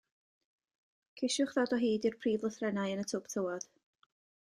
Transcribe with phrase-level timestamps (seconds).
[1.19, 3.69] Ceisiwch ddod o hyd i'r prif lythrennau yn y twb tywod.